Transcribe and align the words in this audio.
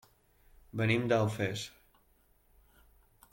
Venim 0.81 1.05
d'Alfés. 1.13 1.67